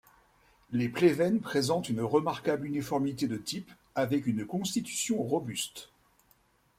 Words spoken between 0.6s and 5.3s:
Les Pleven présentent une remarquable uniformité de type, avec une constitution